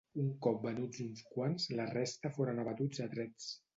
Un 0.21 0.29
cop 0.45 0.63
venuts 0.67 1.03
uns 1.03 1.21
quants 1.35 1.69
la 1.81 1.85
resta 1.91 2.33
foren 2.39 2.63
abatuts 2.65 3.05
a 3.07 3.09
trets. 3.17 3.53